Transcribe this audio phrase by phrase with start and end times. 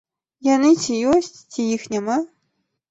[0.47, 2.17] Яны ці ёсць, ці іх няма.